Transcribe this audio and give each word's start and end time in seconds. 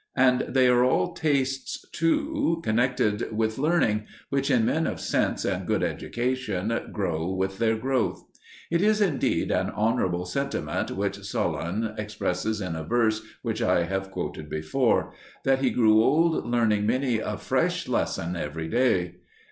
And 0.15 0.45
they 0.47 0.67
are 0.67 0.83
all 0.83 1.13
tastes, 1.13 1.85
too, 1.91 2.59
connected 2.63 3.31
with 3.31 3.59
learning, 3.59 4.07
which 4.29 4.49
in 4.49 4.65
men 4.65 4.87
of 4.87 4.99
sense 4.99 5.45
and 5.45 5.67
good 5.67 5.83
education 5.83 6.73
grow 6.91 7.27
with 7.31 7.59
their 7.59 7.75
growth. 7.77 8.25
It 8.71 8.81
is 8.81 8.99
indeed 8.99 9.51
an 9.51 9.69
honourable 9.69 10.25
sentiment 10.25 10.89
which 10.89 11.23
Solon 11.23 11.93
expresses 11.99 12.61
in 12.61 12.75
a 12.75 12.83
verse 12.83 13.21
which 13.43 13.61
I 13.61 13.83
have 13.83 14.09
quoted 14.09 14.49
before 14.49 15.13
that 15.43 15.59
he 15.59 15.69
grew 15.69 16.01
old 16.03 16.47
learning 16.47 16.87
many 16.87 17.19
a 17.19 17.37
fresh 17.37 17.87
lesson 17.87 18.35
every 18.35 18.69
day. 18.69 19.17